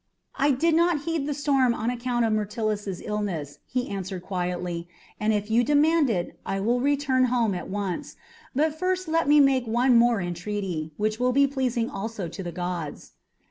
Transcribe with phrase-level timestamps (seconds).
[0.33, 4.87] "I did not heed the storm on account of Myrtilus's illness," he answered quietly,
[5.19, 8.15] "and if you demand it, I will return home at once;
[8.55, 12.51] but first let me make one more entreaty, which will be pleasing also to the
[12.51, 13.11] gods."